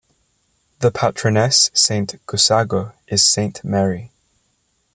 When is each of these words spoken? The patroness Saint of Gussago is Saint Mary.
The 0.79 0.89
patroness 0.89 1.69
Saint 1.75 2.15
of 2.15 2.25
Gussago 2.25 2.93
is 3.07 3.23
Saint 3.23 3.63
Mary. 3.63 4.11